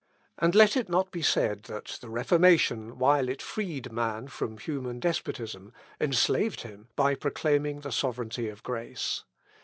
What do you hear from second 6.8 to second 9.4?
by proclaiming the sovereignty of grace.